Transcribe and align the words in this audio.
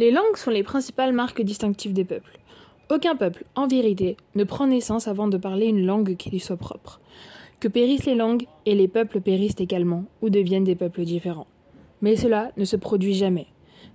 Les 0.00 0.10
langues 0.10 0.36
sont 0.36 0.50
les 0.50 0.62
principales 0.62 1.12
marques 1.12 1.42
distinctives 1.42 1.92
des 1.92 2.06
peuples. 2.06 2.38
Aucun 2.90 3.16
peuple, 3.16 3.44
en 3.54 3.66
vérité, 3.66 4.16
ne 4.34 4.44
prend 4.44 4.66
naissance 4.66 5.06
avant 5.08 5.28
de 5.28 5.36
parler 5.36 5.66
une 5.66 5.84
langue 5.84 6.16
qui 6.16 6.30
lui 6.30 6.40
soit 6.40 6.56
propre. 6.56 7.02
Que 7.60 7.68
périssent 7.68 8.06
les 8.06 8.14
langues, 8.14 8.46
et 8.64 8.74
les 8.74 8.88
peuples 8.88 9.20
périssent 9.20 9.60
également, 9.60 10.06
ou 10.22 10.30
deviennent 10.30 10.64
des 10.64 10.74
peuples 10.74 11.04
différents. 11.04 11.48
Mais 12.00 12.16
cela 12.16 12.50
ne 12.56 12.64
se 12.64 12.76
produit 12.76 13.12
jamais, 13.12 13.48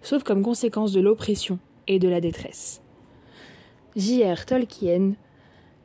sauf 0.03 0.21
comme 0.21 0.43
conséquence 0.43 0.91
de 0.91 1.01
l'oppression 1.01 1.57
et 1.87 1.97
de 1.97 2.07
la 2.07 2.21
détresse. 2.21 2.83
J.R. 3.95 4.45
Tolkien, 4.45 5.13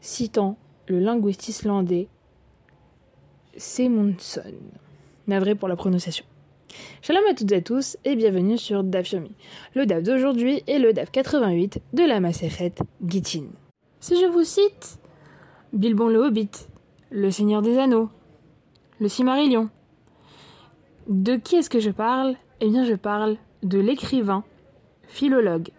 citant 0.03 0.59
le 0.87 0.99
linguiste 0.99 1.49
islandais 1.49 2.09
Semundson. 3.57 4.53
Navré 5.27 5.55
pour 5.55 5.69
la 5.69 5.77
prononciation. 5.77 6.27
Shalom 7.03 7.25
à 7.31 7.35
toutes 7.35 7.53
et 7.53 7.57
à 7.57 7.61
tous 7.61 7.97
et 8.05 8.17
bienvenue 8.17 8.59
sur 8.59 8.85
DAF 8.85 9.13
Yomi. 9.13 9.33
Le 9.75 9.87
DAF 9.87 10.03
d'aujourd'hui 10.03 10.63
est 10.67 10.79
le 10.79 10.93
DAF 10.93 11.11
88 11.11 11.81
de 11.93 12.03
la 12.05 12.21
Maseret 12.21 12.75
Gittin. 13.05 13.47
Si 14.01 14.21
je 14.21 14.27
vous 14.27 14.45
cite 14.45 14.99
Bilbon 15.73 16.09
le 16.09 16.19
Hobbit, 16.19 16.51
le 17.11 17.31
Seigneur 17.31 17.63
des 17.63 17.79
Anneaux, 17.79 18.09
le 19.01 19.09
Cimarillion, 19.09 19.71
de 21.09 21.37
qui 21.37 21.57
est-ce 21.57 21.71
que 21.71 21.81
je 21.81 21.91
parle? 21.91 22.37
Eh 22.61 22.69
bien 22.69 22.85
je 22.85 22.95
parle 22.95 23.37
de 23.63 23.79
l'écrivain, 23.79 24.45
philologue 25.09 25.71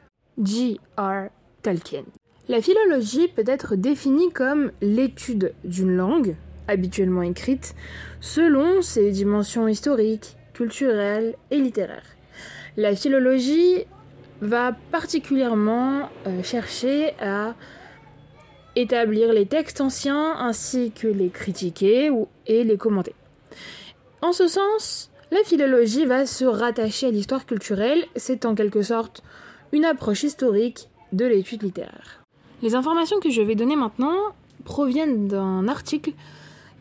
J.R. 0.41 1.30
Tolkien. 1.62 2.04
La 2.48 2.62
philologie 2.62 3.27
peut 3.27 3.44
être 3.46 3.76
définie 3.76 4.32
comme 4.32 4.71
l'étude 4.82 5.54
d'une 5.63 5.96
langue, 5.96 6.35
habituellement 6.68 7.21
écrite, 7.21 7.76
selon 8.20 8.82
ses 8.82 9.12
dimensions 9.12 9.68
historiques, 9.68 10.35
culturelles 10.54 11.36
et 11.50 11.58
littéraires. 11.58 12.16
La 12.78 12.96
philologie 12.96 13.86
va 14.41 14.74
particulièrement 14.91 16.10
euh, 16.27 16.44
chercher 16.44 17.14
à 17.20 17.54
établir 18.76 19.34
les 19.34 19.46
textes 19.46 19.82
anciens 19.82 20.35
ainsi 20.38 20.91
que 20.91 21.07
les 21.07 21.29
critiquer 21.29 22.10
ou, 22.10 22.27
et 22.48 22.63
les 22.63 22.77
commenter. 22.77 23.13
En 24.22 24.32
ce 24.32 24.48
sens, 24.48 25.12
la 25.32 25.44
philologie 25.44 26.05
va 26.05 26.26
se 26.26 26.46
rattacher 26.46 27.07
à 27.07 27.12
l'histoire 27.12 27.46
culturelle, 27.46 28.05
c'est 28.16 28.46
en 28.46 28.55
quelque 28.55 28.82
sorte 28.82 29.24
une 29.72 29.85
approche 29.85 30.24
historique 30.24 30.90
de 31.12 31.26
l'étude 31.26 31.63
littéraire. 31.63 32.24
Les 32.62 32.76
informations 32.76 33.20
que 33.20 33.29
je 33.29 33.41
vais 33.41 33.55
donner 33.55 33.76
maintenant 33.76 34.18
proviennent 34.63 35.27
d'un 35.27 35.68
article 35.68 36.12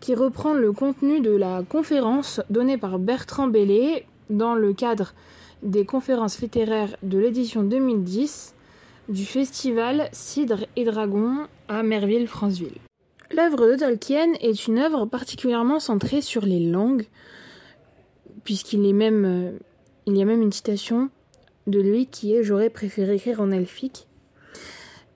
qui 0.00 0.14
reprend 0.14 0.54
le 0.54 0.72
contenu 0.72 1.20
de 1.20 1.30
la 1.30 1.62
conférence 1.68 2.40
donnée 2.50 2.78
par 2.78 2.98
Bertrand 2.98 3.48
Bellet 3.48 4.06
dans 4.30 4.54
le 4.54 4.72
cadre 4.72 5.14
des 5.62 5.84
conférences 5.84 6.40
littéraires 6.40 6.96
de 7.02 7.18
l'édition 7.18 7.62
2010 7.62 8.54
du 9.08 9.24
festival 9.24 10.08
Cidre 10.12 10.64
et 10.76 10.84
Dragon 10.84 11.46
à 11.68 11.82
Merville-Franceville. 11.82 12.78
L'œuvre 13.32 13.70
de 13.70 13.76
Tolkien 13.76 14.32
est 14.40 14.66
une 14.66 14.78
œuvre 14.78 15.04
particulièrement 15.06 15.80
centrée 15.80 16.20
sur 16.20 16.44
les 16.44 16.60
langues, 16.60 17.06
puisqu'il 18.44 18.86
est 18.86 18.92
même, 18.92 19.24
euh, 19.24 19.58
il 20.06 20.16
y 20.16 20.22
a 20.22 20.24
même 20.24 20.42
une 20.42 20.52
citation 20.52 21.10
de 21.66 21.80
lui 21.80 22.06
qui 22.06 22.34
est 22.34 22.42
J'aurais 22.42 22.70
préféré 22.70 23.16
écrire 23.16 23.40
en 23.40 23.50
elfique. 23.50 24.06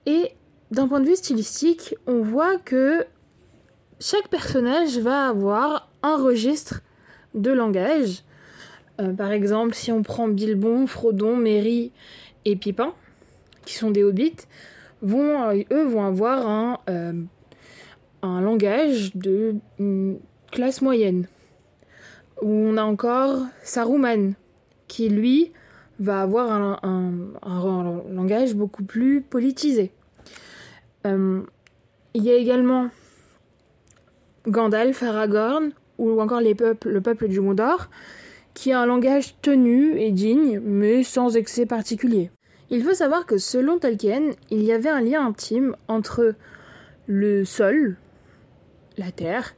Et 0.05 0.31
d'un 0.71 0.87
point 0.87 0.99
de 0.99 1.07
vue 1.07 1.15
stylistique, 1.15 1.95
on 2.05 2.21
voit 2.21 2.57
que 2.57 3.05
chaque 3.99 4.27
personnage 4.27 4.97
va 4.99 5.29
avoir 5.29 5.89
un 6.03 6.17
registre 6.17 6.81
de 7.33 7.51
langage. 7.51 8.23
Euh, 8.99 9.13
par 9.13 9.31
exemple, 9.31 9.73
si 9.73 9.91
on 9.91 10.03
prend 10.03 10.27
Bilbon, 10.27 10.87
Frodon, 10.87 11.35
Merry 11.35 11.91
et 12.45 12.55
Pipin, 12.55 12.93
qui 13.65 13.73
sont 13.75 13.91
des 13.91 14.03
hobbits, 14.03 14.47
vont, 15.01 15.49
euh, 15.49 15.63
eux 15.71 15.83
vont 15.83 16.05
avoir 16.05 16.47
un, 16.47 16.79
euh, 16.89 17.13
langage 18.23 19.15
de 19.15 19.55
classe 20.51 20.81
moyenne. 20.81 21.27
Où 22.41 22.49
on 22.49 22.77
a 22.77 22.83
encore 22.83 23.45
Saruman, 23.63 24.33
qui 24.87 25.09
lui 25.09 25.51
va 25.99 26.21
avoir 26.21 26.51
un, 26.51 26.79
un 27.43 28.01
langage 28.11 28.55
beaucoup 28.55 28.83
plus 28.83 29.21
politisé. 29.21 29.91
il 31.05 32.23
y 32.23 32.31
a 32.31 32.35
également 32.35 32.89
Gandalf, 34.47 35.03
Aragorn 35.03 35.71
ou 35.97 36.19
encore 36.19 36.41
le 36.41 36.99
peuple 37.01 37.27
du 37.27 37.39
Mondor, 37.39 37.89
qui 38.53 38.71
a 38.71 38.79
un 38.79 38.85
langage 38.85 39.35
tenu 39.41 39.97
et 39.99 40.11
digne, 40.11 40.59
mais 40.59 41.03
sans 41.03 41.35
excès 41.35 41.65
particulier. 41.65 42.31
Il 42.69 42.83
faut 42.83 42.93
savoir 42.93 43.25
que 43.25 43.37
selon 43.37 43.77
Tolkien, 43.79 44.31
il 44.49 44.63
y 44.63 44.71
avait 44.71 44.89
un 44.89 45.01
lien 45.01 45.25
intime 45.25 45.75
entre 45.87 46.35
le 47.07 47.45
sol, 47.45 47.97
la 48.97 49.11
terre, 49.11 49.53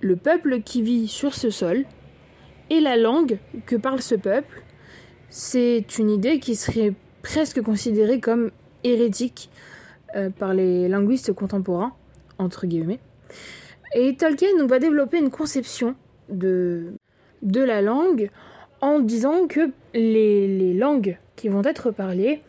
le 0.00 0.16
peuple 0.16 0.60
qui 0.62 0.82
vit 0.82 1.08
sur 1.08 1.34
ce 1.34 1.50
sol, 1.50 1.84
et 2.70 2.80
la 2.80 2.96
langue 2.96 3.38
que 3.66 3.74
parle 3.74 4.00
ce 4.00 4.14
peuple. 4.14 4.62
C'est 5.28 5.98
une 5.98 6.10
idée 6.10 6.38
qui 6.38 6.54
serait 6.54 6.94
presque 7.22 7.60
considérée 7.62 8.20
comme 8.20 8.50
hérétique 8.84 9.50
euh, 10.14 10.30
par 10.30 10.54
les 10.54 10.88
linguistes 10.88 11.32
contemporains, 11.32 11.94
entre 12.38 12.66
guillemets. 12.66 13.00
Et 13.94 14.14
Tolkien 14.16 14.66
va 14.66 14.78
développer 14.78 15.18
une 15.18 15.30
conception 15.30 15.96
de, 16.28 16.94
la 17.42 17.82
langue 17.82 18.30
en 18.80 19.00
disant 19.00 19.46
que 19.48 19.70
les, 19.94 20.74
langues 20.74 21.18
qui 21.36 21.48
vont 21.48 21.64
être 21.64 21.90
parlées 21.90 22.42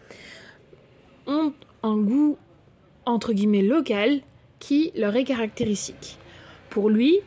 ont 1.25 1.53
un 1.83 1.97
goût 1.97 2.37
entre 3.05 3.33
guillemets 3.33 3.63
local 3.63 4.21
qui 4.59 4.91
leur 4.95 5.15
est 5.15 5.23
caractéristique. 5.23 6.19
Pour 6.69 6.89
lui, 6.89 7.19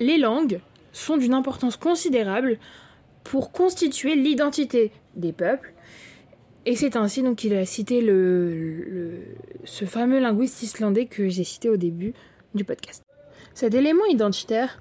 les 0.00 0.18
langues 0.18 0.60
sont 0.92 1.16
d'une 1.16 1.34
importance 1.34 1.76
considérable 1.76 2.58
pour 3.22 3.52
constituer 3.52 4.16
l'identité 4.16 4.90
des 5.14 5.32
peuples. 5.32 5.72
Et 6.66 6.74
c'est 6.74 6.96
ainsi 6.96 7.22
qu'il 7.36 7.54
a 7.54 7.64
cité 7.64 8.00
ce 9.64 9.84
fameux 9.84 10.18
linguiste 10.18 10.62
islandais 10.62 11.06
que 11.06 11.28
j'ai 11.28 11.44
cité 11.44 11.68
au 11.68 11.76
début 11.76 12.12
du 12.54 12.64
podcast. 12.64 13.04
Cet 13.60 13.74
élément 13.74 14.06
identitaire, 14.06 14.80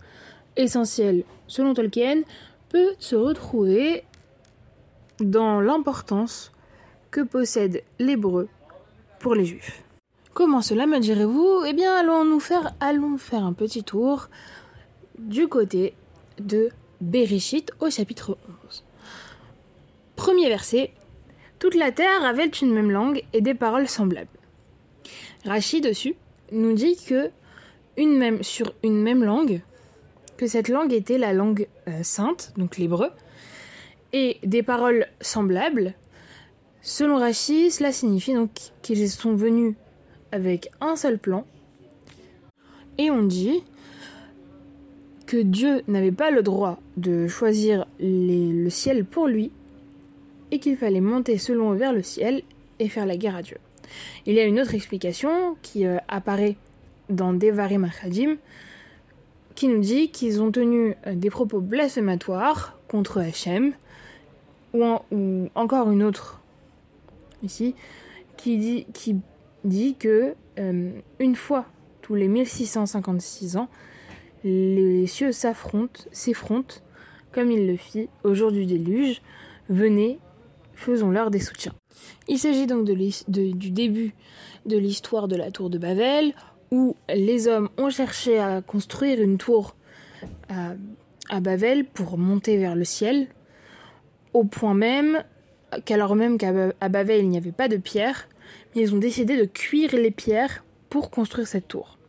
essentiel 0.55 1.25
selon 1.47 1.73
Tolkien, 1.73 2.21
peut 2.69 2.93
se 2.97 3.17
retrouver 3.17 4.05
dans 5.19 5.59
l'importance 5.59 6.53
que 7.11 7.19
possède 7.19 7.83
l'hébreu 7.99 8.47
pour 9.19 9.35
les 9.35 9.43
juifs. 9.43 9.83
Comment 10.33 10.61
cela 10.61 10.85
me 10.85 10.97
direz-vous? 10.99 11.65
Eh 11.67 11.73
bien, 11.73 11.93
allons 11.93 12.23
nous 12.23 12.39
faire, 12.39 12.73
allons 12.79 13.17
faire 13.17 13.43
un 13.43 13.51
petit 13.51 13.83
tour 13.83 14.29
du 15.17 15.49
côté 15.49 15.93
de 16.39 16.69
Bereshit 17.01 17.73
au 17.81 17.89
chapitre 17.89 18.37
11. 18.65 18.85
Premier 20.15 20.47
verset. 20.47 20.93
Toute 21.59 21.75
la 21.75 21.91
terre 21.91 22.23
avait 22.23 22.47
une 22.47 22.71
même 22.71 22.91
langue 22.91 23.25
et 23.33 23.41
des 23.41 23.55
paroles 23.55 23.89
semblables. 23.89 24.29
Rachid 25.43 25.83
dessus 25.83 26.15
nous 26.53 26.71
dit 26.71 26.95
que 26.95 27.29
une 27.99 28.17
même, 28.17 28.41
sur 28.41 28.73
une 28.83 29.01
même 29.01 29.23
langue, 29.23 29.61
que 30.37 30.47
cette 30.47 30.69
langue 30.69 30.93
était 30.93 31.17
la 31.17 31.33
langue 31.33 31.67
euh, 31.87 32.01
sainte, 32.01 32.53
donc 32.57 32.77
l'hébreu, 32.77 33.09
et 34.13 34.37
des 34.43 34.63
paroles 34.63 35.05
semblables. 35.21 35.93
Selon 36.81 37.17
Rachid, 37.17 37.71
cela 37.71 37.91
signifie 37.91 38.33
donc 38.33 38.49
qu'ils 38.81 39.09
sont 39.09 39.35
venus 39.35 39.75
avec 40.31 40.69
un 40.79 40.95
seul 40.95 41.19
plan. 41.19 41.45
Et 42.97 43.11
on 43.11 43.23
dit 43.23 43.63
que 45.27 45.37
Dieu 45.37 45.83
n'avait 45.87 46.11
pas 46.11 46.31
le 46.31 46.41
droit 46.41 46.79
de 46.97 47.27
choisir 47.27 47.85
le 47.99 48.69
ciel 48.69 49.05
pour 49.05 49.27
lui 49.27 49.51
et 50.51 50.59
qu'il 50.59 50.77
fallait 50.77 51.01
monter 51.01 51.37
selon 51.37 51.73
eux 51.73 51.77
vers 51.77 51.93
le 51.93 52.01
ciel 52.01 52.41
et 52.79 52.89
faire 52.89 53.05
la 53.05 53.17
guerre 53.17 53.35
à 53.35 53.41
Dieu. 53.41 53.57
Il 54.25 54.33
y 54.33 54.39
a 54.39 54.45
une 54.45 54.59
autre 54.59 54.73
explication 54.73 55.57
qui 55.61 55.85
euh, 55.85 55.97
apparaît 56.07 56.55
dans 57.09 57.33
Devarim 57.33 57.83
Achadim, 57.83 58.37
qui 59.55 59.67
nous 59.67 59.79
dit 59.79 60.09
qu'ils 60.09 60.41
ont 60.41 60.51
tenu 60.51 60.95
euh, 61.05 61.15
des 61.15 61.29
propos 61.29 61.59
blasphématoires 61.59 62.77
contre 62.87 63.19
Hachem, 63.19 63.73
ou, 64.73 65.49
encore 65.55 65.91
une 65.91 66.03
autre 66.03 66.41
ici, 67.43 67.75
qui 68.37 68.57
dit, 68.57 68.85
qui 68.93 69.95
que 69.95 70.35
euh, 70.59 70.91
une 71.19 71.35
fois 71.35 71.65
tous 72.01 72.15
les 72.15 72.27
1656 72.27 73.57
ans, 73.57 73.67
les 74.43 75.05
cieux 75.07 75.31
s'affrontent, 75.31 76.03
s'effrontent, 76.11 76.75
comme 77.31 77.51
il 77.51 77.67
le 77.67 77.75
fit 77.75 78.09
au 78.23 78.33
jour 78.33 78.51
du 78.51 78.65
déluge. 78.65 79.21
Venez, 79.69 80.19
faisons-leur 80.73 81.29
des 81.29 81.39
soutiens. 81.39 81.73
Il 82.27 82.39
s'agit 82.39 82.65
donc 82.65 82.85
du 82.85 83.71
début 83.71 84.13
de 84.65 84.77
l'histoire 84.77 85.27
de 85.27 85.35
la 85.35 85.51
tour 85.51 85.69
de 85.69 85.77
Babel, 85.77 86.33
où 86.71 86.95
les 87.13 87.47
hommes 87.47 87.69
ont 87.77 87.89
cherché 87.89 88.39
à 88.39 88.61
construire 88.61 89.21
une 89.21 89.37
tour 89.37 89.75
à, 90.49 91.39
Babel 91.39 91.85
pour 91.85 92.17
monter 92.17 92.57
vers 92.57 92.75
le 92.75 92.83
ciel, 92.83 93.27
au 94.33 94.43
point 94.43 94.73
même 94.73 95.23
qu'alors 95.85 96.15
même 96.15 96.37
qu'à 96.37 96.89
Bavel 96.89 97.21
il 97.21 97.29
n'y 97.29 97.37
avait 97.37 97.51
pas 97.51 97.67
de 97.67 97.77
pierre, 97.77 98.27
mais 98.73 98.81
ils 98.81 98.95
ont 98.95 98.99
décidé 98.99 99.37
de 99.37 99.45
cuire 99.45 99.93
les 99.93 100.11
pierres 100.11 100.63
pour 100.89 101.11
construire 101.11 101.47
cette 101.47 101.67
tour. 101.67 101.99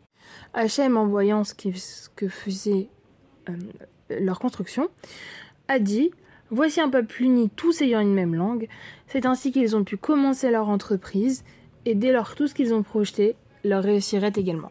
Hachem, 0.55 0.97
en 0.97 1.07
voyant 1.07 1.45
ce, 1.45 1.55
que 1.55 2.29
faisait 2.29 2.89
euh, 3.49 3.53
leur 4.09 4.41
construction, 4.41 4.89
a 5.69 5.79
dit 5.79 6.11
Voici 6.53 6.81
un 6.81 6.89
peuple 6.89 7.23
uni, 7.23 7.49
tous 7.49 7.81
ayant 7.81 8.01
une 8.01 8.13
même 8.13 8.35
langue. 8.35 8.67
C'est 9.07 9.25
ainsi 9.25 9.53
qu'ils 9.53 9.77
ont 9.77 9.85
pu 9.85 9.97
commencer 9.97 10.51
leur 10.51 10.69
entreprise, 10.69 11.45
et 11.85 11.95
dès 11.95 12.11
lors 12.11 12.35
tout 12.35 12.49
ce 12.49 12.55
qu'ils 12.55 12.75
ont 12.75 12.83
projeté 12.83 13.37
leur 13.65 13.83
réussirait 13.83 14.33
également. 14.37 14.71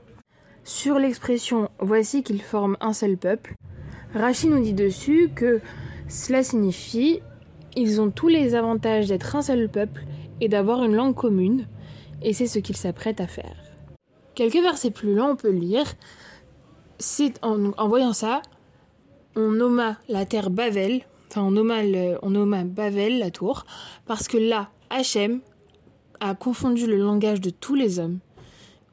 Sur 0.63 0.99
l'expression 0.99 1.69
Voici 1.79 2.23
qu'ils 2.23 2.41
forment 2.41 2.77
un 2.81 2.93
seul 2.93 3.17
peuple, 3.17 3.55
Rachid 4.13 4.49
nous 4.49 4.61
dit 4.61 4.73
dessus 4.73 5.29
que 5.33 5.61
cela 6.07 6.43
signifie 6.43 7.21
ils 7.75 8.01
ont 8.01 8.09
tous 8.09 8.27
les 8.27 8.55
avantages 8.55 9.07
d'être 9.07 9.35
un 9.35 9.41
seul 9.41 9.69
peuple 9.69 10.03
et 10.41 10.49
d'avoir 10.49 10.83
une 10.83 10.95
langue 10.95 11.15
commune, 11.15 11.67
et 12.21 12.33
c'est 12.33 12.47
ce 12.47 12.59
qu'ils 12.59 12.77
s'apprêtent 12.77 13.21
à 13.21 13.27
faire. 13.27 13.55
Quelques 14.35 14.61
versets 14.61 14.91
plus 14.91 15.15
loin, 15.15 15.31
on 15.31 15.35
peut 15.35 15.51
lire 15.51 15.85
c'est 16.99 17.33
en, 17.43 17.87
voyant 17.87 18.13
ça, 18.13 18.41
on 19.35 19.51
nomma 19.51 19.97
la 20.09 20.25
terre 20.25 20.49
Bavel, 20.49 21.01
enfin 21.29 21.43
on 21.43 21.51
nomma, 21.51 21.77
on 22.21 22.29
nomma 22.29 22.65
Bavel, 22.65 23.19
la 23.19 23.31
tour, 23.31 23.65
parce 24.05 24.27
que 24.27 24.37
là, 24.37 24.69
Hachem 24.89 25.39
a 26.19 26.35
confondu 26.35 26.85
le 26.85 26.97
langage 26.97 27.39
de 27.39 27.49
tous 27.49 27.75
les 27.75 27.99
hommes, 27.99 28.19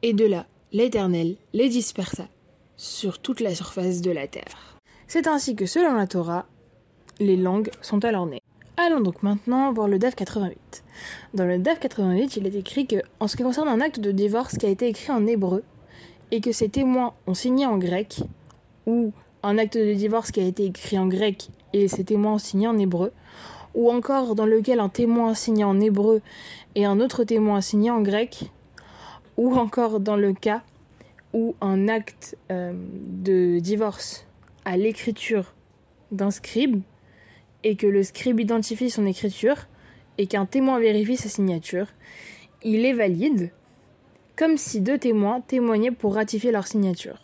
et 0.06 0.12
de 0.12 0.25
là, 0.25 0.47
l'Éternel 0.70 1.35
les 1.53 1.69
dispersa 1.69 2.29
sur 2.76 3.19
toute 3.19 3.41
la 3.41 3.56
surface 3.56 4.03
de 4.03 4.12
la 4.12 4.29
terre. 4.29 4.79
C'est 5.08 5.26
ainsi 5.26 5.56
que 5.56 5.67
selon 5.67 5.94
la 5.94 6.06
Torah, 6.06 6.47
les 7.19 7.37
langues 7.37 7.73
sont 7.82 8.05
alors 8.05 8.25
nées. 8.25 8.41
Allons 8.76 9.00
donc 9.00 9.25
maintenant 9.25 9.73
voir 9.73 9.88
le 9.88 9.99
DAF 9.99 10.14
88. 10.14 10.85
Dans 11.35 11.44
le 11.44 11.58
DAF 11.58 11.81
88, 11.81 12.37
il 12.37 12.47
est 12.47 12.55
écrit 12.55 12.87
que, 12.87 13.03
en 13.19 13.26
ce 13.26 13.37
qui 13.37 13.43
concerne 13.43 13.67
un 13.67 13.81
acte 13.81 13.99
de 13.99 14.12
divorce 14.12 14.56
qui 14.56 14.67
a 14.67 14.69
été 14.69 14.87
écrit 14.87 15.11
en 15.11 15.26
hébreu, 15.26 15.64
et 16.31 16.41
que 16.41 16.53
ses 16.53 16.69
témoins 16.69 17.14
ont 17.26 17.35
signé 17.35 17.67
en 17.67 17.76
grec, 17.76 18.20
ou 18.87 19.12
un 19.43 19.58
acte 19.58 19.76
de 19.76 19.93
divorce 19.93 20.31
qui 20.31 20.38
a 20.38 20.44
été 20.44 20.67
écrit 20.67 21.00
en 21.00 21.08
grec 21.08 21.49
et 21.73 21.88
ses 21.88 22.05
témoins 22.05 22.35
ont 22.35 22.38
signé 22.38 22.69
en 22.69 22.79
hébreu, 22.79 23.11
ou 23.75 23.91
encore 23.91 24.37
dans 24.37 24.47
lequel 24.47 24.79
un 24.79 24.88
témoin 24.88 25.32
a 25.32 25.35
signé 25.35 25.64
en 25.64 25.81
hébreu 25.81 26.23
et 26.76 26.85
un 26.85 27.00
autre 27.00 27.25
témoin 27.25 27.58
a 27.58 27.61
signé 27.61 27.91
en 27.91 28.03
grec, 28.03 28.53
ou 29.36 29.54
encore 29.54 30.00
dans 30.00 30.16
le 30.16 30.32
cas 30.32 30.62
où 31.32 31.54
un 31.60 31.88
acte 31.88 32.36
euh, 32.50 32.72
de 32.74 33.58
divorce 33.58 34.26
à 34.64 34.76
l'écriture 34.76 35.54
d'un 36.10 36.30
scribe 36.30 36.82
et 37.64 37.76
que 37.76 37.86
le 37.86 38.02
scribe 38.02 38.40
identifie 38.40 38.90
son 38.90 39.06
écriture 39.06 39.66
et 40.18 40.26
qu'un 40.26 40.46
témoin 40.46 40.78
vérifie 40.78 41.16
sa 41.16 41.28
signature, 41.28 41.88
il 42.62 42.84
est 42.84 42.92
valide, 42.92 43.50
comme 44.36 44.56
si 44.56 44.80
deux 44.80 44.98
témoins 44.98 45.40
témoignaient 45.40 45.90
pour 45.90 46.14
ratifier 46.14 46.52
leur 46.52 46.66
signature. 46.66 47.22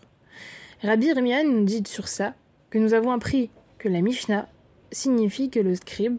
Rabbi 0.82 1.12
Rimian 1.12 1.44
nous 1.44 1.64
dit 1.64 1.82
sur 1.86 2.08
ça 2.08 2.34
que 2.70 2.78
nous 2.78 2.92
avons 2.92 3.12
appris 3.12 3.50
que 3.78 3.88
la 3.88 4.00
Mishnah 4.00 4.48
signifie 4.90 5.48
que 5.48 5.60
le 5.60 5.74
scribe 5.74 6.18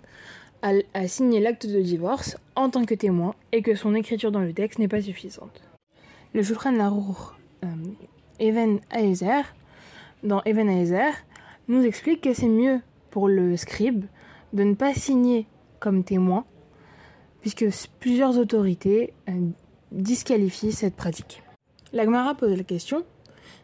a, 0.62 1.08
signé 1.08 1.42
l'acte 1.42 1.68
de 1.68 1.82
divorce 1.82 2.38
en 2.56 2.70
tant 2.70 2.86
que 2.86 2.96
témoin 2.96 3.36
et 3.52 3.62
que 3.62 3.76
son 3.76 3.94
écriture 3.96 4.32
dans 4.32 4.40
le 4.40 4.54
texte 4.54 4.80
n'est 4.80 4.88
pas 4.88 5.02
suffisante. 5.02 5.62
Le 6.34 6.42
Shulchan 6.42 6.80
Aruch 6.80 7.36
euh, 7.64 7.68
Even 8.40 8.80
dans 10.24 10.42
Even 10.46 10.68
Aezer, 10.68 11.14
nous 11.68 11.84
explique 11.84 12.22
que 12.22 12.34
c'est 12.34 12.48
mieux 12.48 12.82
pour 13.12 13.28
le 13.28 13.56
scribe 13.56 14.06
de 14.52 14.64
ne 14.64 14.74
pas 14.74 14.96
signer 14.96 15.46
comme 15.80 16.04
témoin, 16.04 16.46
puisque 17.42 17.66
plusieurs 18.00 18.40
autorités 18.40 19.14
euh, 19.30 19.50
disqualifient 19.92 20.72
cette 20.72 20.96
pratique. 20.96 21.44
L'Agmara 21.92 22.34
pose 22.34 22.58
la 22.58 22.64
question, 22.64 23.04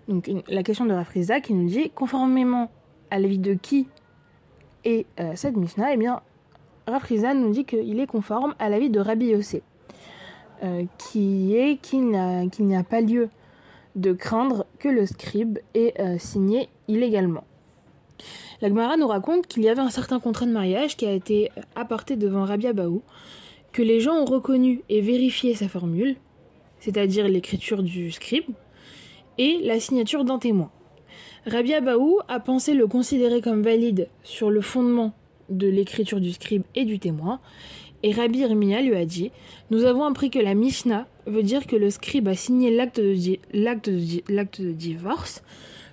donc 0.07 0.29
la 0.47 0.61
question 0.61 0.85
de 0.85 0.93
Rafriza 0.93 1.41
qui 1.41 1.55
nous 1.55 1.67
dit, 1.67 1.89
conformément 1.89 2.69
à 3.09 3.17
l'avis 3.17 3.39
de 3.39 3.55
qui 3.55 3.87
est 4.83 5.07
euh, 5.19 5.31
cette 5.35 5.57
Mishnah, 5.57 5.93
eh 5.93 5.97
bien, 5.97 6.21
Rafriza 6.85 7.33
nous 7.33 7.49
dit 7.49 7.65
qu'il 7.65 7.99
est 7.99 8.07
conforme 8.07 8.53
à 8.59 8.69
l'avis 8.69 8.91
de 8.91 8.99
Rabbi 8.99 9.27
Yossé, 9.27 9.63
euh, 10.63 10.83
qui 10.97 11.55
est 11.55 11.77
qu'il 11.77 12.09
n'y 12.09 12.75
a, 12.75 12.83
pas 12.83 13.01
lieu 13.01 13.29
de 13.95 14.13
craindre 14.13 14.65
que 14.79 14.87
le 14.87 15.05
scribe 15.05 15.59
ait 15.73 15.93
signé 16.19 16.69
illégalement. 16.87 17.43
La 18.61 18.67
Gemara 18.67 18.97
nous 18.97 19.07
raconte 19.07 19.47
qu'il 19.47 19.63
y 19.63 19.69
avait 19.69 19.81
un 19.81 19.89
certain 19.89 20.19
contrat 20.19 20.45
de 20.45 20.51
mariage 20.51 20.97
qui 20.97 21.05
a 21.05 21.13
été 21.13 21.49
apporté 21.75 22.17
devant 22.17 22.43
Rabia 22.43 22.73
Baou, 22.73 23.01
que 23.71 23.81
les 23.81 24.01
gens 24.01 24.15
ont 24.15 24.25
reconnu 24.25 24.81
et 24.89 24.99
vérifié 24.99 25.55
sa 25.55 25.69
formule, 25.69 26.17
c'est-à-dire 26.79 27.27
l'écriture 27.27 27.83
du 27.83 28.11
scribe, 28.11 28.49
et 29.37 29.59
la 29.63 29.79
signature 29.79 30.25
d'un 30.25 30.39
témoin. 30.39 30.71
Rabia 31.45 31.79
Baou 31.79 32.19
a 32.27 32.39
pensé 32.41 32.73
le 32.73 32.87
considérer 32.87 33.41
comme 33.41 33.63
valide 33.63 34.09
sur 34.23 34.51
le 34.51 34.61
fondement 34.61 35.13
de 35.49 35.67
l'écriture 35.67 36.19
du 36.19 36.33
scribe 36.33 36.63
et 36.75 36.83
du 36.83 36.99
témoin, 36.99 37.39
et 38.03 38.11
Rabbi 38.11 38.39
Irmia 38.39 38.81
lui 38.81 38.95
a 38.95 39.05
dit 39.05 39.31
Nous 39.71 39.83
avons 39.83 40.03
appris 40.03 40.29
que 40.29 40.39
la 40.39 40.53
Mishnah 40.53 41.07
veut 41.25 41.43
dire 41.43 41.67
que 41.67 41.75
le 41.75 41.89
scribe 41.89 42.27
a 42.27 42.35
signé 42.35 42.71
l'acte 42.71 42.99
de, 42.99 43.13
de, 43.13 44.63
de 44.63 44.71
divorce, 44.71 45.43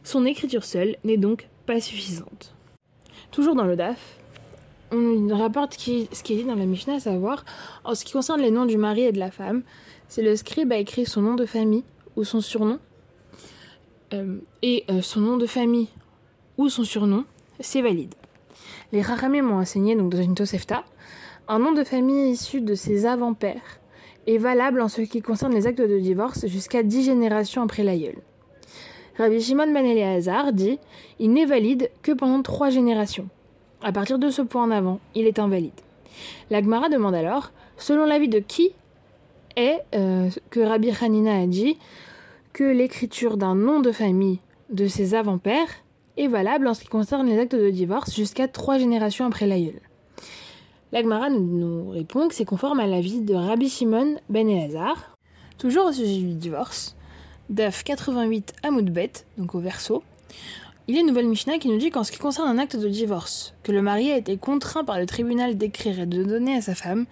son 0.05 0.25
écriture 0.25 0.65
seule 0.65 0.97
n'est 1.05 1.17
donc 1.17 1.49
pas 1.67 1.81
suffisante. 1.81 2.55
Toujours 3.33 3.55
dans 3.55 3.65
le 3.65 3.77
DAF, 3.77 4.19
on 4.93 5.29
rapporte 5.37 5.75
ce 5.75 6.23
qui 6.23 6.33
est 6.33 6.37
dit 6.37 6.45
dans 6.45 6.55
la 6.55 6.67
Mishnah, 6.67 6.95
à 6.95 7.01
savoir, 7.01 7.45
en 7.85 7.95
ce 7.95 8.05
qui 8.05 8.13
concerne 8.13 8.41
les 8.41 8.51
noms 8.51 8.67
du 8.67 8.77
mari 8.77 9.03
et 9.03 9.13
de 9.13 9.19
la 9.19 9.31
femme, 9.31 9.63
c'est 10.09 10.23
le 10.23 10.37
scribe 10.37 10.73
a 10.73 10.77
écrit 10.77 11.07
son 11.07 11.23
nom 11.23 11.35
de 11.35 11.45
famille 11.45 11.83
ou 12.15 12.25
son 12.25 12.41
surnom, 12.41 12.79
euh, 14.15 14.39
et 14.63 14.85
euh, 14.89 15.03
son 15.03 15.21
nom 15.21 15.37
de 15.37 15.47
famille 15.47 15.89
ou 16.57 16.69
son 16.69 16.85
surnom, 16.85 17.25
c'est 17.59 17.83
valide. 17.83 18.15
Les 18.93 19.03
Rahamim 19.03 19.43
m'ont 19.43 19.59
enseigné, 19.59 19.97
donc 19.97 20.13
dans 20.13 20.23
une 20.23 20.35
Tosefta, 20.35 20.85
un 21.49 21.59
nom 21.61 21.73
de 21.73 21.85
famille 21.85 22.31
issu 22.31 22.61
de 22.61 22.75
ses 22.75 23.07
avant-pères 23.07 23.81
est 24.27 24.39
valable 24.39 24.81
en 24.81 24.89
ce 24.89 25.03
qui 25.03 25.23
concerne 25.23 25.55
les 25.55 25.67
actes 25.67 25.81
de 25.81 25.99
divorce 25.99 26.47
jusqu'à 26.47 26.83
dix 26.83 27.05
générations 27.05 27.63
après 27.63 27.85
l'aïeul. 27.85 28.17
Rabbi 29.17 29.41
Shimon 29.41 29.73
ben 29.73 29.87
Eleazar 29.87 30.53
dit 30.53 30.79
il 31.21 31.33
n'est 31.33 31.47
valide 31.47 31.91
que 32.03 32.13
pendant 32.13 32.43
trois 32.43 32.71
générations. 32.71 33.29
À 33.83 33.93
partir 33.93 34.19
de 34.19 34.31
ce 34.31 34.43
point 34.43 34.65
en 34.65 34.71
avant, 34.71 34.99
il 35.15 35.27
est 35.27 35.39
invalide. 35.39 35.81
L'Agmara 36.51 36.89
demande 36.89 37.15
alors 37.15 37.53
selon 37.77 38.07
l'avis 38.07 38.29
de 38.29 38.41
qui 38.41 38.73
est 39.55 39.83
euh, 39.95 40.29
que 40.51 40.61
Rabbi 40.61 40.91
Hanina 41.01 41.41
a 41.41 41.47
dit 41.47 41.79
que 42.53 42.65
l'écriture 42.65 43.37
d'un 43.37 43.55
nom 43.55 43.81
de 43.81 43.93
famille 43.93 44.41
de 44.71 44.89
ses 44.89 45.15
avant-pères 45.15 45.69
est 46.17 46.27
valable 46.27 46.67
en 46.67 46.75
ce 46.75 46.81
qui 46.81 46.89
concerne 46.89 47.29
les 47.29 47.39
actes 47.39 47.55
de 47.55 47.71
divorce 47.71 48.15
jusqu'à 48.15 48.49
trois 48.49 48.79
générations 48.79 49.27
après 49.27 49.47
l'aïeul. 49.47 49.81
L'Agmara 50.93 51.31
nous 51.31 51.91
répond 51.91 52.29
que 52.29 52.35
c'est 52.35 52.45
conforme 52.45 52.79
à 52.79 52.87
l'avis 52.87 53.21
de 53.21 53.35
Rabbi 53.35 53.69
Shimon 53.69 54.17
ben 54.29 54.49
Eleazar. 54.49 55.17
Toujours 55.59 55.87
au 55.87 55.93
sujet 55.93 56.19
du 56.19 56.35
divorce, 56.35 56.95
DAF 57.51 57.83
88 57.83 58.55
Amoudbet, 58.63 59.11
donc 59.37 59.57
au 59.57 59.59
verso, 59.59 60.05
il 60.87 60.95
y 60.95 60.99
a 60.99 61.01
une 61.01 61.09
nouvelle 61.09 61.27
Mishnah 61.27 61.59
qui 61.59 61.69
nous 61.69 61.79
dit 61.79 61.91
qu'en 61.91 62.05
ce 62.05 62.13
qui 62.13 62.19
concerne 62.19 62.49
un 62.49 62.59
acte 62.63 62.77
de 62.77 62.89
divorce, 62.89 63.53
que 63.65 63.73
le 63.73 63.83
mari 63.83 64.13
a 64.13 64.17
été 64.17 64.37
contraint 64.37 64.85
par 64.85 65.01
le 65.01 65.07
tribunal 65.07 65.57
d'écrire 65.57 65.99
et 65.99 66.07
de 66.07 66.23
donner 66.23 66.55
à 66.55 66.61
sa 66.61 66.77
femme, 66.77 67.07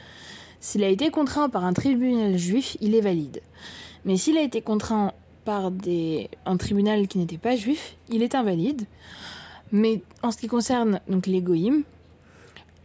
s'il 0.61 0.85
a 0.85 0.89
été 0.89 1.11
contraint 1.11 1.49
par 1.49 1.65
un 1.65 1.73
tribunal 1.73 2.39
juif, 2.39 2.77
il 2.81 2.95
est 2.95 3.01
valide. 3.01 3.41
Mais 4.05 4.17
s'il 4.17 4.39
a 4.39 4.43
été 4.43 4.63
contraint 4.63 5.13
par 5.45 5.73
un 6.47 6.57
tribunal 6.57 7.09
qui 7.09 7.19
n'était 7.19 7.39
pas 7.39 7.57
juif, 7.57 7.97
il 8.09 8.23
est 8.23 8.37
invalide. 8.37 8.87
Mais 9.73 10.03
en 10.23 10.31
ce 10.31 10.37
qui 10.37 10.47
concerne 10.47 11.01
donc 11.09 11.27
les 11.27 11.43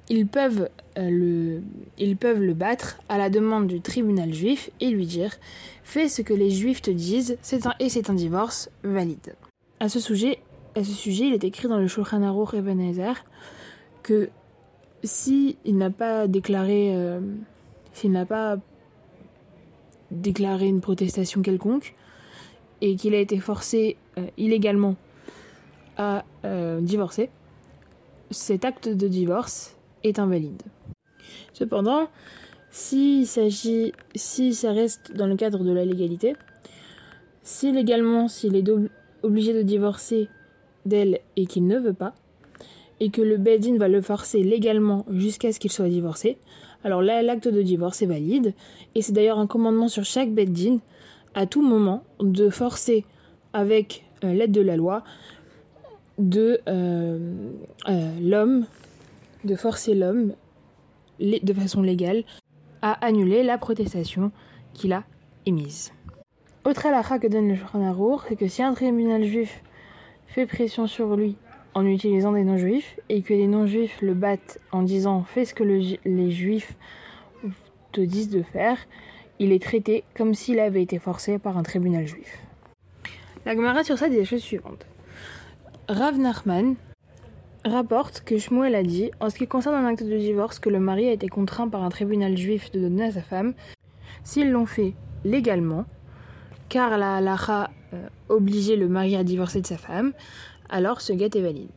ils 0.09 0.27
peuvent, 0.27 0.69
euh, 0.97 1.09
le, 1.09 1.61
ils 1.97 2.17
peuvent 2.17 2.41
le 2.41 2.53
battre 2.53 2.99
à 3.09 3.17
la 3.17 3.29
demande 3.29 3.67
du 3.67 3.79
tribunal 3.79 4.33
juif 4.33 4.71
et 4.81 4.89
lui 4.89 5.05
dire 5.05 5.37
Fais 5.83 6.09
ce 6.09 6.21
que 6.21 6.33
les 6.33 6.49
juifs 6.49 6.81
te 6.81 6.91
disent, 6.91 7.37
un, 7.63 7.73
et 7.79 7.89
c'est 7.89 8.09
un 8.09 8.13
divorce 8.13 8.69
valide. 8.83 9.35
À 9.79 9.87
ce 9.89 9.99
sujet, 9.99 10.39
à 10.75 10.83
ce 10.83 10.91
sujet 10.91 11.27
il 11.27 11.33
est 11.33 11.43
écrit 11.43 11.67
dans 11.67 11.77
le 11.77 11.87
Shulchan 11.87 12.23
Aruch 12.23 12.53
Ebenezer 12.53 13.23
que 14.03 14.29
si 15.03 15.57
il 15.63 15.77
n'a 15.77 15.89
pas 15.89 16.27
déclaré, 16.27 16.93
euh, 16.95 17.19
s'il 17.93 18.11
n'a 18.11 18.25
pas 18.25 18.57
déclaré 20.11 20.67
une 20.67 20.81
protestation 20.81 21.41
quelconque 21.41 21.95
et 22.81 22.95
qu'il 22.95 23.13
a 23.13 23.19
été 23.19 23.39
forcé 23.39 23.97
euh, 24.17 24.25
illégalement 24.37 24.95
à 25.97 26.23
divorcer, 26.79 27.29
cet 28.31 28.63
acte 28.63 28.87
de 28.87 29.09
divorce 29.09 29.75
est 30.03 30.19
invalide. 30.19 30.61
Cependant, 31.53 32.07
s'il 32.71 33.27
s'agit, 33.27 33.93
si 34.15 34.53
ça 34.53 34.71
reste 34.71 35.15
dans 35.15 35.27
le 35.27 35.35
cadre 35.35 35.63
de 35.63 35.71
la 35.71 35.85
légalité, 35.85 36.35
si 37.43 37.71
légalement, 37.71 38.27
s'il 38.27 38.55
est 38.55 38.69
obligé 39.23 39.53
de 39.53 39.61
divorcer 39.61 40.29
d'elle 40.85 41.19
et 41.35 41.45
qu'il 41.45 41.67
ne 41.67 41.77
veut 41.77 41.93
pas, 41.93 42.13
et 42.99 43.09
que 43.09 43.21
le 43.21 43.37
Bedin 43.37 43.77
va 43.77 43.87
le 43.87 44.01
forcer 44.01 44.43
légalement 44.43 45.05
jusqu'à 45.09 45.51
ce 45.51 45.59
qu'il 45.59 45.71
soit 45.71 45.89
divorcé, 45.89 46.37
Alors 46.83 47.01
là, 47.01 47.21
l'acte 47.21 47.47
de 47.47 47.61
divorce 47.61 48.01
est 48.01 48.05
valide, 48.05 48.53
et 48.95 49.01
c'est 49.01 49.11
d'ailleurs 49.11 49.39
un 49.39 49.47
commandement 49.47 49.87
sur 49.87 50.05
chaque 50.05 50.31
beddin, 50.31 50.79
à 51.33 51.45
tout 51.45 51.61
moment, 51.61 52.03
de 52.19 52.49
forcer, 52.49 53.05
avec 53.51 54.05
euh, 54.23 54.33
l'aide 54.33 54.51
de 54.51 54.61
la 54.61 54.77
loi, 54.77 55.03
de 56.17 56.59
euh, 56.67 57.17
euh, 57.87 58.19
l'homme, 58.21 58.65
de 59.43 59.55
forcer 59.55 59.95
l'homme, 59.95 60.33
de 61.19 61.53
façon 61.53 61.81
légale, 61.81 62.23
à 62.81 62.93
annuler 63.05 63.43
la 63.43 63.57
protestation 63.57 64.31
qu'il 64.73 64.93
a 64.93 65.03
émise. 65.45 65.91
Autre 66.65 66.85
halakha 66.85 67.19
que 67.19 67.27
donne 67.27 67.47
le 67.49 67.55
Shulchan 67.55 68.19
c'est 68.27 68.35
que 68.35 68.47
si 68.47 68.61
un 68.61 68.73
tribunal 68.73 69.23
juif 69.23 69.63
fait 70.27 70.45
pression 70.45 70.87
sur 70.87 71.15
lui 71.15 71.35
en 71.73 71.85
utilisant 71.85 72.33
des 72.33 72.43
non-juifs 72.43 72.99
et 73.09 73.21
que 73.21 73.33
les 73.33 73.47
non-juifs 73.47 74.01
le 74.01 74.13
battent 74.13 74.59
en 74.71 74.83
disant 74.83 75.23
fais 75.23 75.45
ce 75.45 75.53
que 75.53 75.63
les 75.63 76.31
juifs 76.31 76.75
te 77.91 78.01
disent 78.01 78.29
de 78.29 78.43
faire, 78.43 78.77
il 79.39 79.51
est 79.51 79.61
traité 79.61 80.03
comme 80.15 80.33
s'il 80.33 80.59
avait 80.59 80.83
été 80.83 80.99
forcé 80.99 81.39
par 81.39 81.57
un 81.57 81.63
tribunal 81.63 82.05
juif. 82.05 82.39
La 83.45 83.55
Gemara 83.55 83.83
sur 83.83 83.97
ça 83.97 84.09
dit 84.09 84.17
les 84.17 84.25
choses 84.25 84.41
suivantes. 84.41 84.85
Rav 85.87 86.17
Nachman 86.19 86.75
rapporte 87.65 88.21
que 88.21 88.37
Shmuel 88.37 88.75
a 88.75 88.83
dit 88.83 89.11
en 89.19 89.29
ce 89.29 89.37
qui 89.37 89.47
concerne 89.47 89.75
un 89.75 89.85
acte 89.85 90.03
de 90.03 90.17
divorce 90.17 90.59
que 90.59 90.69
le 90.69 90.79
mari 90.79 91.07
a 91.07 91.11
été 91.11 91.27
contraint 91.27 91.67
par 91.67 91.83
un 91.83 91.89
tribunal 91.89 92.37
juif 92.37 92.71
de 92.71 92.79
donner 92.79 93.05
à 93.05 93.11
sa 93.11 93.21
femme, 93.21 93.53
s'ils 94.23 94.51
l'ont 94.51 94.65
fait 94.65 94.93
légalement, 95.25 95.85
car 96.69 96.97
la 96.97 97.17
halacha 97.17 97.69
euh, 97.93 98.07
obligeait 98.29 98.75
le 98.75 98.87
mari 98.87 99.15
à 99.15 99.23
divorcer 99.23 99.61
de 99.61 99.67
sa 99.67 99.77
femme, 99.77 100.13
alors 100.69 101.01
ce 101.01 101.13
guet 101.13 101.29
est 101.33 101.41
valide. 101.41 101.69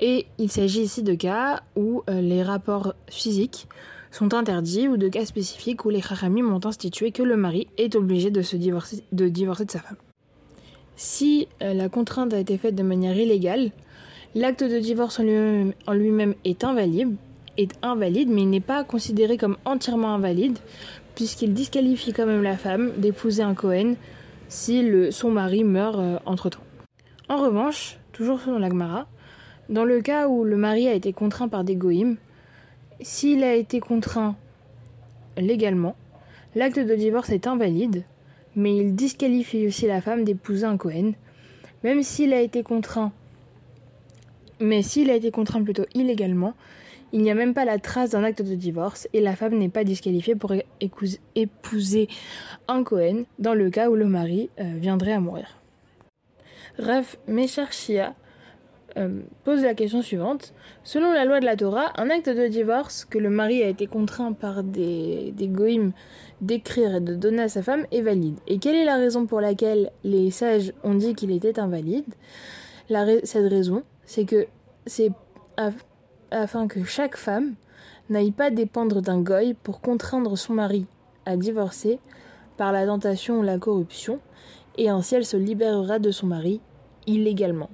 Et 0.00 0.26
il 0.38 0.50
s'agit 0.50 0.82
ici 0.82 1.02
de 1.02 1.14
cas 1.14 1.62
où 1.76 2.02
euh, 2.08 2.20
les 2.20 2.42
rapports 2.42 2.94
physiques 3.08 3.68
sont 4.10 4.34
interdits 4.34 4.88
ou 4.88 4.96
de 4.96 5.08
cas 5.08 5.24
spécifiques 5.24 5.84
où 5.84 5.90
les 5.90 6.00
Chachamim 6.00 6.52
ont 6.52 6.64
institué 6.64 7.10
que 7.10 7.22
le 7.22 7.36
mari 7.36 7.68
est 7.78 7.96
obligé 7.96 8.30
de, 8.30 8.42
se 8.42 8.56
divorcer, 8.56 9.02
de 9.12 9.28
divorcer 9.28 9.64
de 9.64 9.70
sa 9.70 9.80
femme. 9.80 9.96
Si 10.96 11.48
euh, 11.62 11.74
la 11.74 11.88
contrainte 11.88 12.32
a 12.32 12.38
été 12.38 12.56
faite 12.56 12.76
de 12.76 12.82
manière 12.84 13.16
illégale, 13.16 13.72
l'acte 14.34 14.64
de 14.64 14.78
divorce 14.78 15.20
en 15.20 15.92
lui-même 15.92 16.34
est 16.44 16.64
invalide, 16.64 17.16
mais 17.56 18.42
il 18.42 18.50
n'est 18.50 18.60
pas 18.60 18.84
considéré 18.84 19.36
comme 19.36 19.56
entièrement 19.64 20.14
invalide, 20.14 20.58
puisqu'il 21.14 21.54
disqualifie 21.54 22.12
quand 22.12 22.26
même 22.26 22.42
la 22.42 22.56
femme 22.56 22.92
d'épouser 22.96 23.42
un 23.42 23.54
Cohen 23.54 23.94
si 24.48 24.84
son 25.10 25.30
mari 25.30 25.64
meurt 25.64 25.98
euh, 25.98 26.18
entre-temps. 26.26 26.62
En 27.28 27.38
revanche, 27.38 27.98
toujours 28.12 28.40
selon 28.40 28.58
l'Agmara, 28.58 29.06
dans 29.68 29.84
le 29.84 30.00
cas 30.00 30.28
où 30.28 30.44
le 30.44 30.56
mari 30.56 30.88
a 30.88 30.92
été 30.92 31.12
contraint 31.12 31.48
par 31.48 31.64
des 31.64 31.76
goïms, 31.76 32.16
s'il 33.00 33.42
a 33.42 33.54
été 33.54 33.80
contraint 33.80 34.36
légalement, 35.36 35.96
l'acte 36.54 36.78
de 36.78 36.94
divorce 36.94 37.30
est 37.30 37.46
invalide, 37.46 38.04
mais 38.54 38.76
il 38.76 38.94
disqualifie 38.94 39.66
aussi 39.66 39.86
la 39.86 40.00
femme 40.00 40.24
d'épouser 40.24 40.66
un 40.66 40.76
Cohen, 40.76 41.12
même 41.82 42.02
s'il 42.02 42.32
a 42.32 42.40
été 42.40 42.62
contraint. 42.62 43.12
Mais 44.60 44.82
s'il 44.82 45.10
a 45.10 45.14
été 45.14 45.30
contraint 45.30 45.62
plutôt 45.62 45.84
illégalement, 45.94 46.54
il 47.12 47.22
n'y 47.22 47.30
a 47.30 47.34
même 47.34 47.54
pas 47.54 47.64
la 47.64 47.78
trace 47.78 48.10
d'un 48.10 48.24
acte 48.24 48.42
de 48.42 48.54
divorce 48.54 49.08
et 49.12 49.20
la 49.20 49.36
femme 49.36 49.56
n'est 49.56 49.68
pas 49.68 49.84
disqualifiée 49.84 50.34
pour 50.34 50.52
épouser 51.34 52.08
un 52.66 52.82
Cohen 52.82 53.24
dans 53.38 53.54
le 53.54 53.70
cas 53.70 53.88
où 53.88 53.94
le 53.94 54.06
mari 54.06 54.50
euh, 54.58 54.64
viendrait 54.76 55.12
à 55.12 55.20
mourir. 55.20 55.46
Rav 56.78 57.16
Mesharchia 57.28 58.14
euh, 58.96 59.20
pose 59.44 59.62
la 59.62 59.74
question 59.74 60.02
suivante. 60.02 60.54
Selon 60.82 61.12
la 61.12 61.24
loi 61.24 61.40
de 61.40 61.44
la 61.44 61.56
Torah, 61.56 61.92
un 62.00 62.10
acte 62.10 62.28
de 62.28 62.48
divorce 62.48 63.04
que 63.04 63.18
le 63.18 63.30
mari 63.30 63.62
a 63.62 63.68
été 63.68 63.86
contraint 63.86 64.32
par 64.32 64.64
des, 64.64 65.32
des 65.36 65.48
goïms 65.48 65.92
d'écrire 66.40 66.96
et 66.96 67.00
de 67.00 67.14
donner 67.14 67.42
à 67.42 67.48
sa 67.48 67.62
femme 67.62 67.86
est 67.92 68.02
valide. 68.02 68.38
Et 68.48 68.58
quelle 68.58 68.76
est 68.76 68.84
la 68.84 68.96
raison 68.96 69.26
pour 69.26 69.40
laquelle 69.40 69.90
les 70.02 70.30
sages 70.30 70.72
ont 70.82 70.94
dit 70.94 71.14
qu'il 71.14 71.30
était 71.30 71.60
invalide? 71.60 72.12
Cette 72.88 73.50
raison, 73.50 73.82
c'est 74.06 74.24
que 74.24 74.46
c'est 74.86 75.10
afin 76.30 76.66
que 76.66 76.84
chaque 76.84 77.16
femme 77.16 77.54
n'aille 78.10 78.32
pas 78.32 78.50
dépendre 78.50 79.00
d'un 79.00 79.20
goy 79.20 79.54
pour 79.54 79.80
contraindre 79.80 80.36
son 80.36 80.54
mari 80.54 80.86
à 81.26 81.36
divorcer 81.36 81.98
par 82.56 82.72
la 82.72 82.86
tentation 82.86 83.40
ou 83.40 83.42
la 83.42 83.58
corruption, 83.58 84.20
et 84.76 84.88
ainsi 84.88 85.14
elle 85.14 85.24
se 85.24 85.36
libérera 85.36 85.98
de 85.98 86.10
son 86.10 86.26
mari 86.26 86.60
illégalement. 87.06 87.70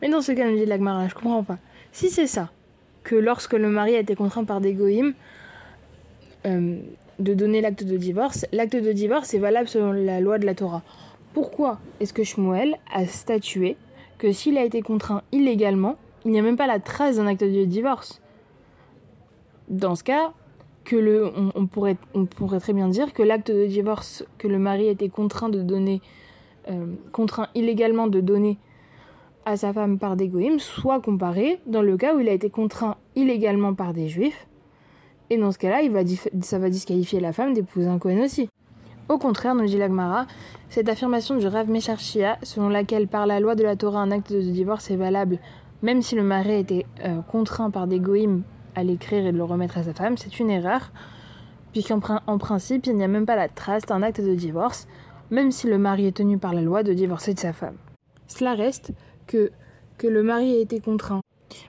Mais 0.00 0.08
dans 0.08 0.20
ce 0.20 0.32
cas, 0.32 0.50
dit 0.50 0.64
l'Agmara, 0.64 1.08
je 1.08 1.14
comprends 1.14 1.42
pas. 1.42 1.58
Si 1.92 2.08
c'est 2.08 2.26
ça, 2.26 2.50
que 3.02 3.16
lorsque 3.16 3.54
le 3.54 3.68
mari 3.68 3.96
a 3.96 4.00
été 4.00 4.14
contraint 4.14 4.44
par 4.44 4.60
des 4.60 4.74
goïms 4.74 5.14
euh, 6.46 6.78
de 7.18 7.34
donner 7.34 7.60
l'acte 7.60 7.84
de 7.84 7.96
divorce, 7.96 8.46
l'acte 8.52 8.76
de 8.76 8.92
divorce 8.92 9.34
est 9.34 9.38
valable 9.38 9.68
selon 9.68 9.92
la 9.92 10.20
loi 10.20 10.38
de 10.38 10.46
la 10.46 10.54
Torah. 10.54 10.82
Pourquoi 11.34 11.78
est-ce 12.00 12.12
que 12.12 12.24
Shmuel 12.24 12.76
a 12.92 13.06
statué 13.06 13.76
que 14.18 14.32
s'il 14.32 14.58
a 14.58 14.64
été 14.64 14.82
contraint 14.82 15.22
illégalement, 15.32 15.96
il 16.24 16.32
n'y 16.32 16.38
a 16.38 16.42
même 16.42 16.56
pas 16.56 16.66
la 16.66 16.80
trace 16.80 17.16
d'un 17.16 17.26
acte 17.26 17.44
de 17.44 17.64
divorce. 17.64 18.20
Dans 19.68 19.94
ce 19.94 20.04
cas, 20.04 20.32
que 20.84 20.96
le, 20.96 21.30
on, 21.54 21.66
pourrait, 21.66 21.96
on 22.14 22.24
pourrait 22.24 22.60
très 22.60 22.72
bien 22.72 22.88
dire 22.88 23.12
que 23.12 23.22
l'acte 23.22 23.50
de 23.50 23.66
divorce 23.66 24.24
que 24.38 24.48
le 24.48 24.58
mari 24.58 24.88
était 24.88 25.10
contraint 25.10 25.50
de 25.50 25.60
donner, 25.60 26.00
euh, 26.70 26.86
contraint 27.12 27.48
illégalement 27.54 28.06
de 28.06 28.20
donner 28.20 28.58
à 29.44 29.56
sa 29.56 29.72
femme 29.72 29.98
par 29.98 30.16
des 30.16 30.28
goïms, 30.28 30.58
soit 30.58 31.00
comparé 31.00 31.60
dans 31.66 31.82
le 31.82 31.96
cas 31.96 32.14
où 32.14 32.20
il 32.20 32.28
a 32.28 32.32
été 32.32 32.48
contraint 32.48 32.96
illégalement 33.16 33.74
par 33.74 33.92
des 33.92 34.08
juifs. 34.08 34.46
Et 35.30 35.36
dans 35.36 35.52
ce 35.52 35.58
cas-là, 35.58 35.80
ça 36.40 36.58
va 36.58 36.70
disqualifier 36.70 37.20
la 37.20 37.34
femme 37.34 37.52
d'épouser 37.52 37.86
un 37.86 37.98
Cohen 37.98 38.24
aussi. 38.24 38.48
Au 39.08 39.18
contraire, 39.18 39.54
nous 39.54 39.66
dit 39.66 39.78
l'Agmara, 39.78 40.26
cette 40.68 40.88
affirmation 40.88 41.36
du 41.36 41.46
Rav 41.46 41.68
Mesharchia, 41.68 42.38
selon 42.42 42.68
laquelle 42.68 43.08
par 43.08 43.26
la 43.26 43.40
loi 43.40 43.54
de 43.54 43.62
la 43.62 43.74
Torah 43.74 44.00
un 44.00 44.10
acte 44.10 44.32
de 44.32 44.40
divorce 44.40 44.90
est 44.90 44.96
valable 44.96 45.38
même 45.82 46.02
si 46.02 46.14
le 46.14 46.22
mari 46.22 46.54
était 46.54 46.86
euh, 47.04 47.20
contraint 47.22 47.70
par 47.70 47.86
des 47.86 48.00
goïms 48.00 48.42
à 48.74 48.82
l'écrire 48.82 49.26
et 49.26 49.32
de 49.32 49.36
le 49.36 49.44
remettre 49.44 49.78
à 49.78 49.84
sa 49.84 49.94
femme, 49.94 50.16
c'est 50.16 50.38
une 50.40 50.50
erreur, 50.50 50.92
puisqu'en 51.72 52.00
en 52.26 52.38
principe, 52.38 52.86
il 52.86 52.96
n'y 52.96 53.04
a 53.04 53.08
même 53.08 53.26
pas 53.26 53.36
la 53.36 53.48
trace 53.48 53.86
d'un 53.86 54.02
acte 54.02 54.20
de 54.20 54.34
divorce, 54.34 54.88
même 55.30 55.50
si 55.50 55.66
le 55.66 55.78
mari 55.78 56.06
est 56.06 56.16
tenu 56.16 56.38
par 56.38 56.54
la 56.54 56.62
loi 56.62 56.82
de 56.82 56.92
divorcer 56.92 57.34
de 57.34 57.38
sa 57.38 57.52
femme. 57.52 57.76
Cela 58.26 58.54
reste 58.54 58.92
que, 59.26 59.50
que 59.98 60.06
le 60.06 60.22
mari 60.22 60.54
ait 60.54 60.62
été 60.62 60.80
contraint 60.80 61.20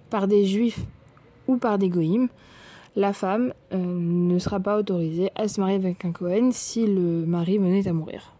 par 0.09 0.27
des 0.27 0.45
juifs 0.45 0.79
ou 1.47 1.57
par 1.57 1.77
des 1.77 1.89
goïms, 1.89 2.29
la 2.95 3.13
femme 3.13 3.53
euh, 3.73 3.77
ne 3.77 4.39
sera 4.39 4.59
pas 4.59 4.77
autorisée 4.77 5.31
à 5.35 5.47
se 5.47 5.59
marier 5.59 5.75
avec 5.75 6.05
un 6.05 6.11
Cohen 6.11 6.49
si 6.51 6.85
le 6.85 7.25
mari 7.25 7.57
venait 7.57 7.87
à 7.87 7.93
mourir. 7.93 8.35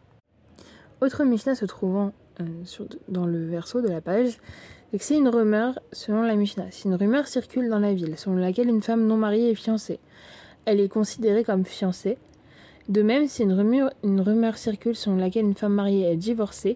Autre 1.01 1.23
Mishnah 1.23 1.55
se 1.55 1.65
trouvant 1.65 2.11
euh, 2.41 2.45
dans 3.07 3.25
le 3.25 3.45
verso 3.45 3.81
de 3.81 3.87
la 3.87 4.01
page, 4.01 4.37
c'est 4.97 5.17
une 5.17 5.29
rumeur, 5.29 5.79
selon 5.91 6.23
la 6.23 6.35
Mishnah, 6.35 6.71
si 6.71 6.87
une 6.87 6.95
rumeur 6.95 7.27
circule 7.27 7.69
dans 7.69 7.79
la 7.79 7.93
ville, 7.93 8.17
selon 8.17 8.35
laquelle 8.35 8.69
une 8.69 8.81
femme 8.81 9.05
non 9.05 9.17
mariée 9.17 9.51
est 9.51 9.55
fiancée, 9.55 9.99
elle 10.65 10.79
est 10.79 10.89
considérée 10.89 11.43
comme 11.43 11.63
fiancée. 11.63 12.17
De 12.87 13.03
même, 13.03 13.27
si 13.27 13.43
une 13.43 13.53
rumeur, 13.53 13.91
une 14.03 14.19
rumeur 14.19 14.57
circule 14.57 14.95
selon 14.95 15.17
laquelle 15.17 15.45
une 15.45 15.53
femme 15.53 15.73
mariée 15.73 16.11
est 16.11 16.15
divorcée, 16.15 16.75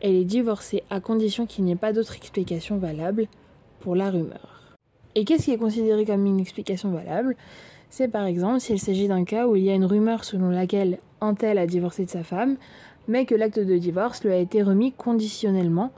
elle 0.00 0.14
est 0.14 0.24
divorcée 0.24 0.82
à 0.88 1.00
condition 1.00 1.44
qu'il 1.44 1.64
n'y 1.64 1.72
ait 1.72 1.76
pas 1.76 1.92
d'autre 1.92 2.16
explication 2.16 2.78
valable 2.78 3.26
pour 3.80 3.94
la 3.94 4.10
rumeur. 4.10 4.59
Et 5.20 5.24
qu'est-ce 5.26 5.44
qui 5.44 5.52
est 5.52 5.58
considéré 5.58 6.06
comme 6.06 6.24
une 6.24 6.40
explication 6.40 6.92
valable? 6.92 7.36
C'est 7.90 8.08
par 8.08 8.24
exemple 8.24 8.58
s'il 8.58 8.78
s'agit 8.78 9.06
d'un 9.06 9.24
cas 9.24 9.46
où 9.46 9.54
il 9.54 9.64
y 9.64 9.68
a 9.68 9.74
une 9.74 9.84
rumeur 9.84 10.24
selon 10.24 10.48
laquelle 10.48 10.98
un 11.20 11.34
tel 11.34 11.58
a 11.58 11.66
divorcé 11.66 12.06
de 12.06 12.10
sa 12.10 12.22
femme, 12.22 12.56
mais 13.06 13.26
que 13.26 13.34
l'acte 13.34 13.58
de 13.58 13.76
divorce 13.76 14.24
lui 14.24 14.32
a 14.32 14.38
été 14.38 14.62
remis 14.62 14.92
conditionnellement, 14.92 15.92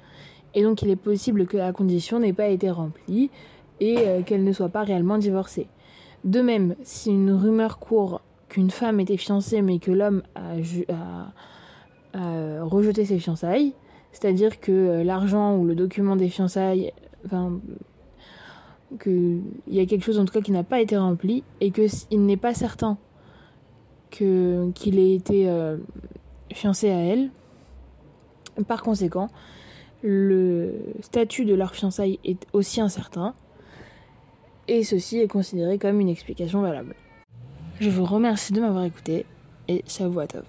et 0.57 0.65
donc 0.65 0.83
il 0.83 0.91
est 0.91 0.97
possible 0.97 1.47
que 1.47 1.57
la 1.57 1.73
condition 1.73 2.19
n'ait 2.19 2.33
pas 2.33 2.49
été 2.49 2.69
remplie 2.69 3.31
et 3.79 3.99
euh, 3.99 4.23
qu'elle 4.23 4.43
ne 4.43 4.53
soit 4.53 4.71
pas 4.71 4.83
réellement 4.83 5.19
divorcée. 5.19 5.69
De 6.25 6.41
même, 6.41 6.75
si 6.83 7.11
une 7.11 7.31
rumeur 7.31 7.79
court 7.79 8.23
qu'une 8.49 8.71
femme 8.71 8.99
était 8.99 9.17
fiancée 9.17 9.63
mais 9.63 9.79
que 9.79 9.93
l'homme 9.93 10.25
a, 10.35 10.57
rejeté 12.65 13.05
ses 13.05 13.21
fiançailles, 13.21 13.73
c'est-à-dire 14.11 14.59
que 14.59 14.73
euh, 14.73 15.05
l'argent 15.05 15.57
ou 15.57 15.65
le 15.65 15.77
document 15.77 16.17
des 16.17 16.29
fiançailles, 16.29 16.93
qu'il 19.01 19.43
y 19.69 19.81
a 19.81 19.87
quelque 19.87 20.05
chose 20.05 20.19
en 20.19 20.25
tout 20.25 20.33
cas 20.33 20.41
qui 20.41 20.53
n'a 20.53 20.65
pas 20.65 20.81
été 20.81 20.97
rempli 20.97 21.43
et 21.61 21.71
qu'il 21.71 22.27
n'est 22.27 22.37
pas 22.37 22.55
certain 22.55 22.99
qu'il 24.11 24.99
ait 24.99 25.15
été 25.15 25.49
euh, 25.49 25.79
fiancé 26.53 26.91
à 26.91 26.99
elle. 26.99 27.31
Par 28.69 28.83
conséquent, 28.83 29.29
le 30.03 30.75
statut 31.01 31.45
de 31.45 31.55
leur 31.55 31.75
fiançailles 31.75 32.19
est 32.25 32.47
aussi 32.53 32.81
incertain, 32.81 33.35
et 34.69 34.85
ceci 34.85 35.19
est 35.19 35.29
considéré 35.29 35.79
comme 35.79 36.01
une 36.01 36.09
explication 36.09 36.61
valable. 36.61 36.95
Je 37.81 37.89
vous 37.89 38.05
remercie 38.05 38.53
de 38.53 38.61
m'avoir 38.61 38.85
écouté, 38.85 39.25
et 39.69 39.83
ça 39.87 40.07
vous 40.09 40.21
à 40.21 40.27
top. 40.27 40.45